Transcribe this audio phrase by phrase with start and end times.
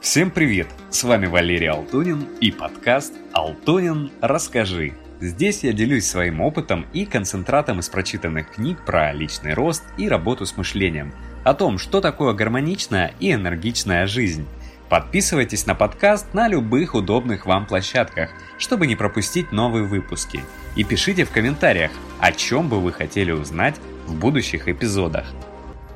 [0.00, 0.68] Всем привет!
[0.90, 4.94] С вами Валерий Алтунин и подкаст «Алтунин, расскажи».
[5.20, 10.46] Здесь я делюсь своим опытом и концентратом из прочитанных книг про личный рост и работу
[10.46, 14.46] с мышлением, о том, что такое гармоничная и энергичная жизнь.
[14.88, 20.44] Подписывайтесь на подкаст на любых удобных вам площадках, чтобы не пропустить новые выпуски.
[20.76, 21.90] И пишите в комментариях,
[22.20, 23.74] о чем бы вы хотели узнать
[24.06, 25.26] в будущих эпизодах.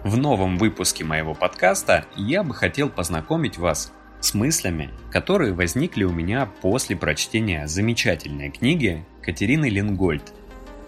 [0.04, 6.10] В новом выпуске моего подкаста я бы хотел познакомить вас с мыслями, которые возникли у
[6.10, 10.32] меня после прочтения замечательной книги Катерины Лингольд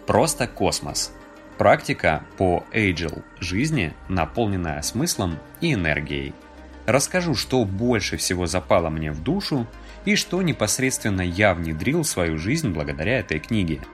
[0.08, 1.12] «Просто космос.
[1.58, 6.34] Практика по Agile жизни, наполненная смыслом и энергией».
[6.84, 9.68] Расскажу, что больше всего запало мне в душу
[10.04, 13.80] и что непосредственно я внедрил в свою жизнь благодаря этой книге–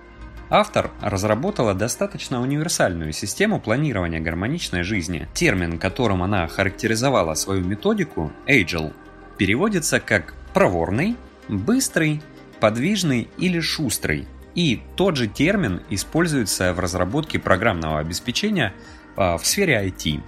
[0.52, 5.28] Автор разработала достаточно универсальную систему планирования гармоничной жизни.
[5.32, 8.92] Термин, которым она характеризовала свою методику, Agile,
[9.38, 11.16] переводится как проворный,
[11.48, 12.20] быстрый,
[12.58, 14.26] подвижный или шустрый.
[14.56, 18.74] И тот же термин используется в разработке программного обеспечения
[19.16, 20.20] а, в сфере IT.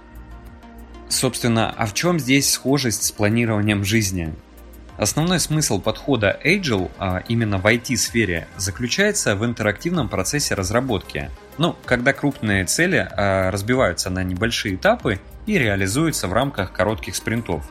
[1.09, 4.33] Собственно, а в чем здесь схожесть с планированием жизни?
[4.97, 11.31] Основной смысл подхода Agile а именно в IT-сфере заключается в интерактивном процессе разработки.
[11.57, 17.63] Ну, когда крупные цели а, разбиваются на небольшие этапы и реализуются в рамках коротких спринтов.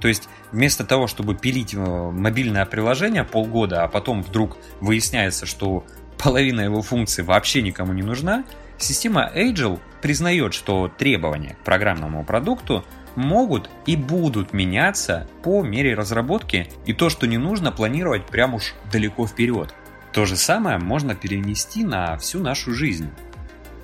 [0.00, 5.84] То есть вместо того, чтобы пилить э, мобильное приложение полгода, а потом вдруг выясняется, что
[6.18, 8.44] половина его функций вообще никому не нужна,
[8.76, 12.84] система Agile признает, что требования к программному продукту
[13.16, 18.74] могут и будут меняться по мере разработки, и то, что не нужно планировать прям уж
[18.92, 19.74] далеко вперед.
[20.12, 23.10] То же самое можно перенести на всю нашу жизнь.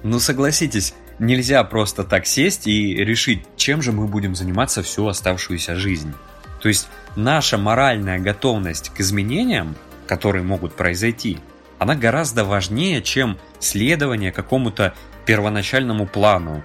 [0.03, 5.07] Но ну, согласитесь, нельзя просто так сесть и решить, чем же мы будем заниматься всю
[5.07, 6.15] оставшуюся жизнь.
[6.61, 11.39] То есть наша моральная готовность к изменениям, которые могут произойти,
[11.79, 16.63] она гораздо важнее, чем следование какому-то первоначальному плану,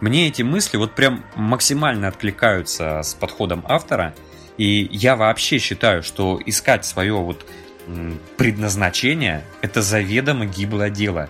[0.00, 4.14] мне эти мысли вот прям максимально откликаются с подходом автора,
[4.56, 7.46] и я вообще считаю, что искать свое вот
[8.36, 11.28] предназначение– это заведомо гиблое дело.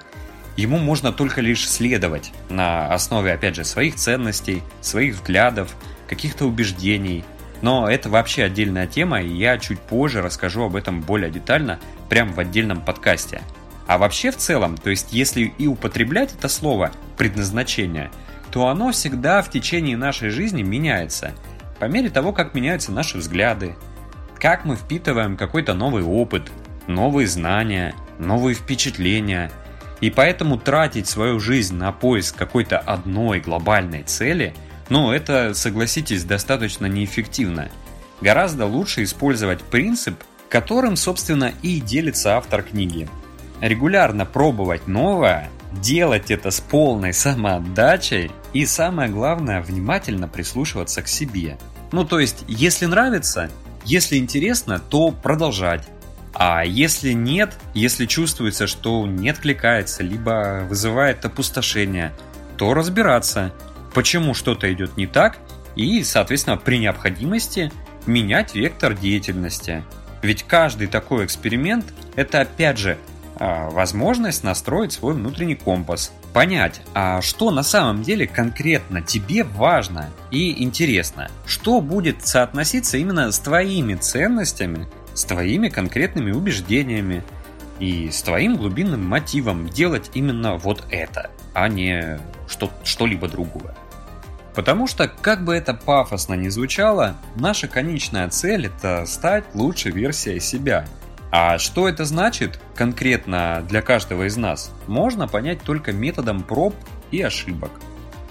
[0.57, 5.75] Ему можно только лишь следовать на основе, опять же, своих ценностей, своих взглядов,
[6.09, 7.25] каких-то убеждений.
[7.63, 11.79] Но это вообще отдельная тема, и я чуть позже расскажу об этом более детально,
[12.09, 13.41] прямо в отдельном подкасте.
[13.87, 18.11] А вообще в целом, то есть если и употреблять это слово «предназначение»,
[18.51, 21.33] то оно всегда в течение нашей жизни меняется,
[21.79, 23.77] по мере того, как меняются наши взгляды,
[24.39, 26.51] как мы впитываем какой-то новый опыт,
[26.87, 29.51] новые знания, новые впечатления.
[30.01, 34.55] И поэтому тратить свою жизнь на поиск какой-то одной глобальной цели,
[34.89, 37.69] ну это, согласитесь, достаточно неэффективно.
[38.21, 43.09] Гораздо лучше использовать принцип, которым, собственно, и делится автор книги.
[43.61, 51.59] Регулярно пробовать новое делать это с полной самоотдачей и самое главное, внимательно прислушиваться к себе.
[51.93, 53.51] Ну то есть, если нравится,
[53.85, 55.89] если интересно, то продолжать.
[56.35, 62.13] А если нет, если чувствуется, что не откликается, либо вызывает опустошение,
[62.57, 63.53] то разбираться,
[63.95, 65.39] почему что-то идет не так,
[65.75, 67.73] и, соответственно, при необходимости
[68.07, 69.85] менять вектор деятельности.
[70.23, 71.87] Ведь каждый такой эксперимент–
[72.17, 72.99] это, опять же,
[73.39, 80.63] возможность настроить свой внутренний компас, понять, а что на самом деле конкретно тебе важно и
[80.63, 87.23] интересно, что будет соотноситься именно с твоими ценностями, с твоими конкретными убеждениями
[87.79, 93.75] и с твоим глубинным мотивом делать именно вот это, а не что, что-либо другое.
[94.55, 100.41] Потому что, как бы это пафосно ни звучало, наша конечная цель это стать лучшей версией
[100.41, 100.85] себя–
[101.31, 106.75] а что это значит конкретно для каждого из нас, можно понять только методом проб
[107.11, 107.71] и ошибок.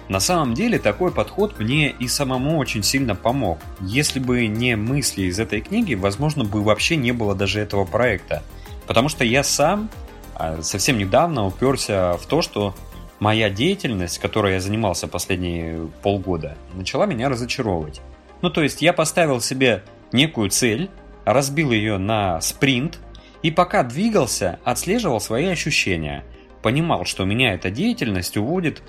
[0.09, 3.59] На самом деле такой подход мне и самому очень сильно помог.
[3.82, 8.41] Если бы не мысли из этой книги, возможно бы вообще не было даже этого проекта.
[8.88, 9.90] Потому что я сам
[10.34, 12.73] а, совсем недавно уперся в то, что
[13.20, 18.02] моя деятельность, которой я занимался последние полгода, начала меня разочаровывать.
[18.41, 19.84] Ну то есть я поставил себе
[20.14, 20.90] некую цель,
[21.28, 23.00] разбил ее на спринт
[23.44, 26.24] и пока двигался, отслеживал свои ощущения.
[26.64, 28.82] Понимал, что меня эта деятельность уводит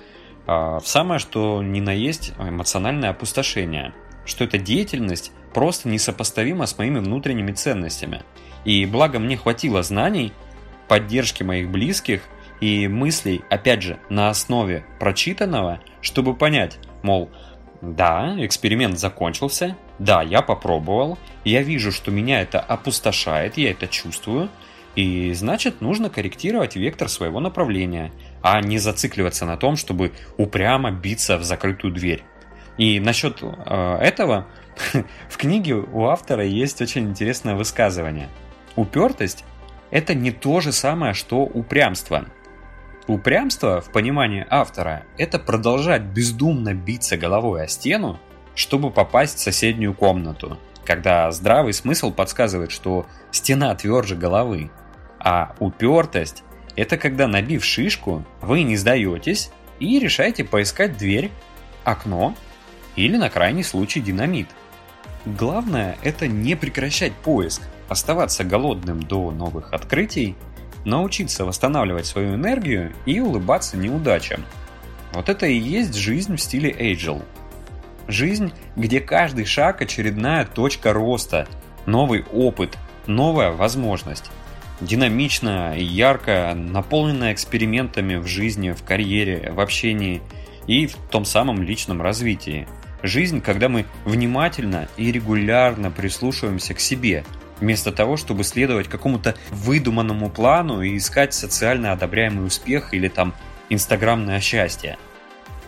[0.47, 3.93] э, в самое что ни на есть эмоциональное опустошение.
[4.25, 8.23] Что эта деятельность просто несопоставима с моими внутренними ценностями.
[8.63, 10.31] И благо мне хватило знаний,
[10.87, 12.21] поддержки моих близких
[12.61, 17.29] и мыслей, опять же, на основе прочитанного, чтобы понять, мол,
[17.81, 24.49] да, эксперимент закончился, Да, я попробовал, я вижу, что меня это опустошает, я это чувствую,
[24.95, 28.11] и значит нужно корректировать вектор своего направления,
[28.41, 32.23] а не зацикливаться на том, чтобы упрямо биться в закрытую дверь.
[32.77, 34.47] И насчет э, этого
[35.29, 38.29] в книге у автора есть очень интересное высказывание.
[38.77, 39.43] Упертость–
[39.91, 42.25] это не то же самое, что упрямство.
[43.07, 48.19] Упрямство, в понимании автора, это продолжать бездумно биться головой о стену,
[48.59, 54.69] чтобы попасть в соседнюю комнату, когда здравый смысл подсказывает, что стена тверже головы.
[55.17, 56.43] А упертость–
[56.75, 61.31] это когда, набив шишку, вы не сдаетесь и решаете поискать дверь,
[61.85, 62.35] окно
[62.97, 64.49] или, на крайний случай, динамит.
[65.25, 70.35] Главное– это не прекращать поиск, оставаться голодным до новых открытий,
[70.83, 74.43] научиться восстанавливать свою энергию и улыбаться неудачам.
[75.13, 77.23] Вот это и есть жизнь в стиле Agile–
[78.09, 81.47] Жизнь, где каждый шаг– очередная точка роста,
[81.85, 82.75] новый опыт,
[83.05, 84.31] новая возможность.
[84.81, 90.23] Динамичная яркая, наполненная экспериментами в жизни, в карьере, в общении
[90.65, 92.67] и в том самом личном развитии.
[93.03, 97.23] Жизнь, когда мы внимательно и регулярно прислушиваемся к себе,
[97.59, 103.35] вместо того, чтобы следовать какому-то выдуманному плану и искать социально одобряемый успех или там
[103.69, 104.97] инстаграмное счастье–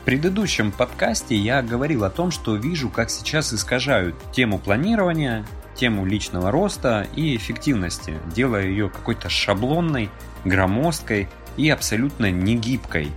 [0.01, 5.45] в предыдущем подкасте я говорил о том, что вижу, как сейчас искажают тему планирования,
[5.75, 10.09] тему личного роста и эффективности, делая ее какой-то шаблонной,
[10.43, 13.11] громоздкой и абсолютно негибкой.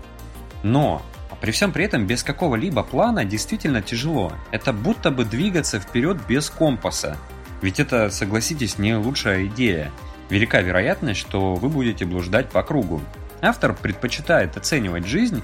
[0.63, 1.01] Но
[1.41, 4.35] при всем при этом без какого-либо плана действительно тяжело.
[4.51, 7.17] Это будто бы двигаться вперед без компаса.
[7.63, 9.91] Ведь это, согласитесь, не лучшая идея.
[10.29, 13.01] Велика вероятность, что вы будете блуждать по кругу.
[13.41, 15.43] Автор предпочитает оценивать жизнь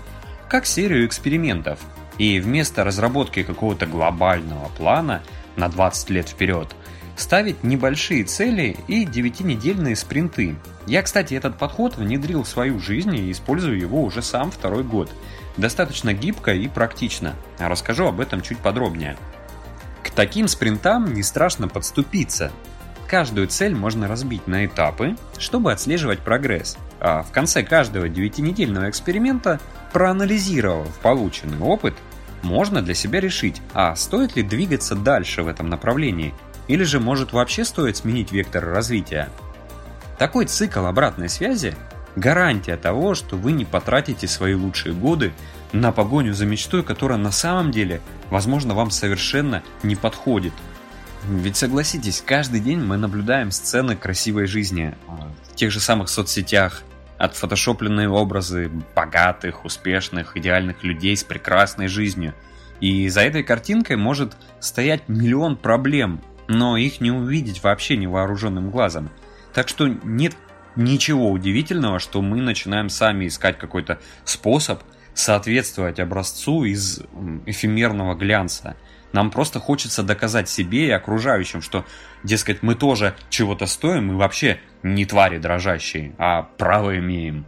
[0.50, 1.78] как серию экспериментов,
[2.18, 5.22] и вместо разработки какого-то глобального плана
[5.54, 6.74] на 20 лет вперед,
[7.16, 10.56] ставить небольшие цели и 9-недельные спринты.
[10.86, 15.08] Я, кстати, этот подход внедрил в свою жизнь и использую его уже сам второй год.
[15.56, 17.34] Достаточно гибко и практично.
[17.58, 19.16] Расскажу об этом чуть подробнее.
[20.02, 22.50] К таким спринтам не страшно подступиться.
[23.06, 26.76] Каждую цель можно разбить на этапы, чтобы отслеживать прогресс.
[27.00, 29.60] А в конце каждого 9-недельного эксперимента
[29.92, 31.94] Проанализировав полученный опыт,
[32.42, 36.34] можно для себя решить, а стоит ли двигаться дальше в этом направлении,
[36.68, 39.28] или же может вообще стоит сменить вектор развития.
[40.18, 41.74] Такой цикл обратной связи–
[42.16, 45.32] гарантия того, что вы не потратите свои лучшие годы
[45.72, 48.00] на погоню за мечтой, которая на самом деле,
[48.30, 50.52] возможно, вам совершенно не подходит.
[51.28, 54.94] Ведь согласитесь, каждый день мы наблюдаем сцены красивой жизни
[55.50, 56.82] в тех же самых соцсетях,
[57.20, 62.34] отфотошопленные образы богатых, успешных, идеальных людей с прекрасной жизнью.
[62.80, 69.10] И за этой картинкой может стоять миллион проблем, но их не увидеть вообще невооруженным глазом.
[69.52, 70.34] Так что нет
[70.76, 74.82] ничего удивительного, что мы начинаем сами искать какой-то способ
[75.14, 77.00] соответствовать образцу из
[77.46, 78.76] эфемерного глянца–
[79.12, 81.84] нам просто хочется доказать себе и окружающим, что,
[82.22, 87.44] дескать, мы тоже чего-то стоим и вообще не твари дрожащие, а право имеем.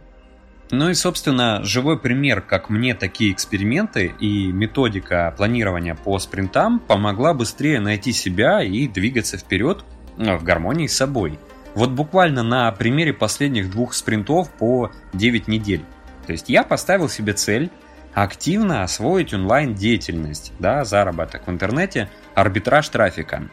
[0.71, 7.33] Ну и, собственно, живой пример, как мне такие эксперименты и методика планирования по спринтам помогла
[7.33, 9.85] быстрее найти себя и двигаться вперед
[10.17, 11.37] ну, в гармонии с собой.
[11.75, 15.83] Вот буквально на примере последних двух спринтов по 9 недель.
[16.25, 17.69] То есть я поставил себе цель
[18.13, 23.49] активно освоить онлайн-деятельность, да, заработок в интернете, арбитраж трафика.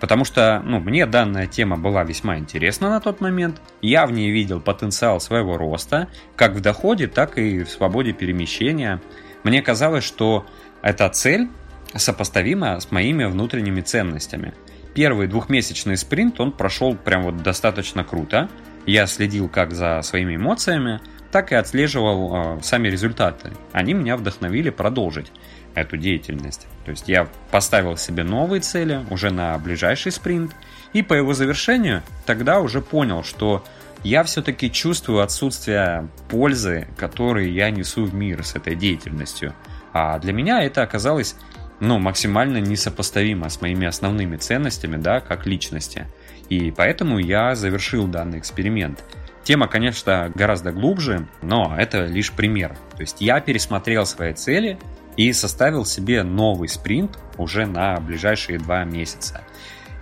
[0.00, 3.62] Потому что ну, мне данная тема была весьма интересна на тот момент.
[3.80, 9.00] Я в ней видел потенциал своего роста, как в доходе, так и в свободе перемещения.
[9.44, 10.44] Мне казалось, что
[10.82, 11.48] эта цель
[11.94, 14.54] сопоставима с моими внутренними ценностями.
[14.94, 18.48] Первый двухмесячный спринт он прошел прям вот достаточно круто.
[18.86, 21.00] Я следил как за своими эмоциями,
[21.32, 23.52] так и отслеживал э, сами результаты.
[23.72, 25.32] Они меня вдохновили продолжить
[25.74, 26.66] эту деятельность.
[26.84, 30.54] То есть я поставил себе новые цели уже на ближайший спринт,
[30.92, 33.64] и по его завершению тогда уже понял, что
[34.04, 39.54] я все-таки чувствую отсутствие пользы, которую я несу в мир с этой деятельностью.
[39.94, 41.36] А для меня это оказалось
[41.80, 46.06] ну, максимально несопоставимо с моими основными ценностями, да, как личности.
[46.50, 49.02] И поэтому я завершил данный эксперимент–
[49.44, 52.76] Тема, конечно, гораздо глубже, но это лишь пример.
[52.96, 54.78] То есть я пересмотрел свои цели
[55.16, 59.42] и составил себе новый спринт уже на ближайшие два месяца.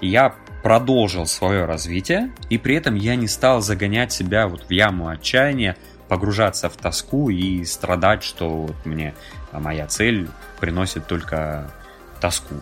[0.01, 5.09] Я продолжил свое развитие, и при этом я не стал загонять себя вот в яму
[5.09, 5.77] отчаяния,
[6.09, 9.15] погружаться в тоску и страдать, что вот мне
[9.53, 10.29] моя цель
[10.59, 11.71] приносит только
[12.21, 12.57] тоску.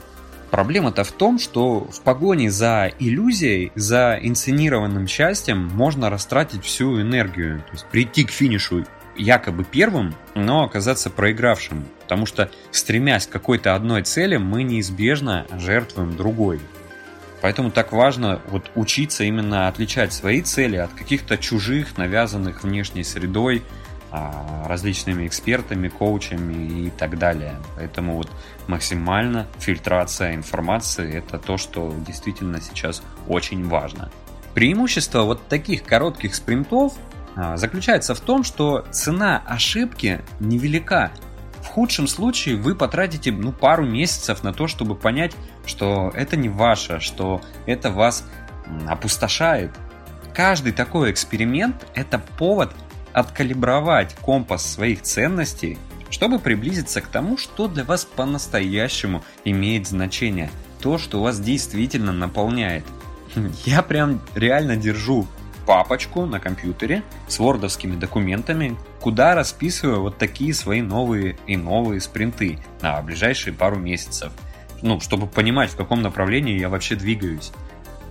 [0.50, 7.58] Проблема-то в том, что в погоне за иллюзией, за инсценированным счастьем можно растратить всю энергию.
[7.60, 8.86] То есть прийти к финишу
[9.16, 11.84] якобы первым, но оказаться проигравшим.
[12.02, 16.60] Потому что, стремясь к какой-то одной цели, мы неизбежно жертвуем другой.
[17.40, 23.62] Поэтому так важно вот учиться именно отличать свои цели от каких-то чужих, навязанных внешней средой,
[24.10, 27.56] различными экспертами, коучами и так далее.
[27.76, 28.30] Поэтому вот
[28.66, 34.10] максимально фильтрация информации– это то, что действительно сейчас очень важно.
[34.54, 36.94] Преимущество вот таких коротких спринтов
[37.36, 41.12] а, заключается в том, что цена ошибки невелика.
[41.60, 45.34] В худшем случае вы потратите ну, пару месяцев на то, чтобы понять,
[45.66, 48.24] что это не ваше, что это вас
[48.88, 49.70] опустошает.
[50.34, 52.72] Каждый такой эксперимент– это повод–
[53.18, 55.78] откалибровать компас своих ценностей,
[56.10, 62.84] чтобы приблизиться к тому, что для вас по-настоящему имеет значение, то, что вас действительно наполняет.
[63.64, 65.26] Я прям реально держу
[65.66, 72.58] папочку на компьютере с вордовскими документами, куда расписываю вот такие свои новые и новые спринты
[72.80, 74.32] на ближайшие пару месяцев.
[74.80, 77.52] Ну, чтобы понимать, в каком направлении я вообще двигаюсь.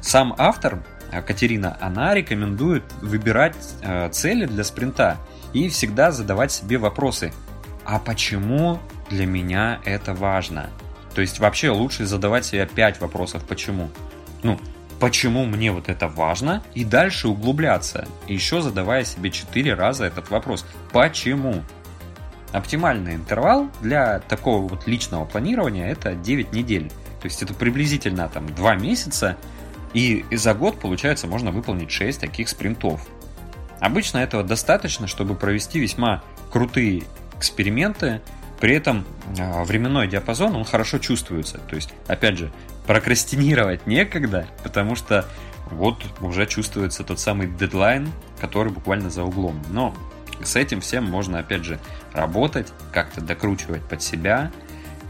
[0.02, 0.84] Сам автор
[1.22, 5.18] Катерина, она рекомендует выбирать э, цели для спринта
[5.54, 7.34] и всегда задавать себе вопросы.
[7.86, 10.70] А почему для меня это важно?
[11.16, 13.90] То есть вообще лучше задавать себе 5 вопросов почему.
[14.44, 14.60] Ну,
[15.00, 20.66] почему мне вот это важно, и дальше углубляться, еще задавая себе 4 раза этот вопрос.
[20.92, 21.64] Почему?
[22.52, 26.90] Оптимальный интервал для такого вот личного планирования это 9 недель.
[27.22, 29.38] То есть это приблизительно там 2 месяца,
[29.98, 33.01] и за год, получается, можно выполнить 6 таких спринтов.
[33.80, 37.01] Обычно этого достаточно, чтобы провести весьма крутые
[37.36, 38.22] эксперименты,
[38.60, 39.06] при этом
[39.39, 41.58] а, временной диапазон, он хорошо чувствуется.
[41.68, 42.51] То есть, опять же,
[42.86, 45.25] прокрастинировать некогда, потому что
[45.72, 49.60] вот уже чувствуется тот самый дедлайн, который буквально за углом.
[49.72, 49.96] Но
[50.44, 51.80] с этим всем можно, опять же,
[52.13, 54.51] работать, как-то докручивать под себя.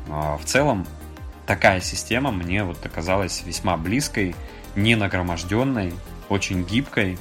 [0.10, 0.88] А, в целом,
[1.46, 4.34] такая система мне вот оказалась весьма близкой
[4.78, 5.92] не нагроможденной,
[6.30, 7.18] очень гибкой.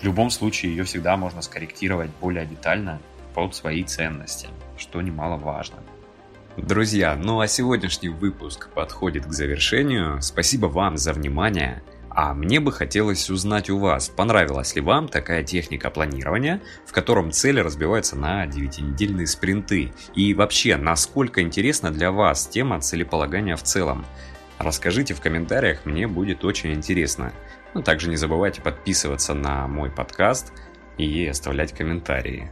[0.00, 3.00] В любом случае ее всегда можно скорректировать более детально
[3.34, 5.78] под свои ценности, что немаловажно.
[6.56, 10.20] Друзья, ну а сегодняшний выпуск подходит к завершению.
[10.20, 11.82] Спасибо вам за внимание.
[12.10, 17.30] А мне бы хотелось узнать у вас, понравилась ли вам такая техника планирования, в котором
[17.30, 24.04] цели разбиваются на 9-недельные спринты, и вообще, насколько интересна для вас тема целеполагания в целом.
[24.60, 27.32] Расскажите в комментариях, мне будет очень интересно.
[27.72, 30.52] Ну, также не забывайте подписываться на мой подкаст
[30.98, 32.50] и оставлять комментарии.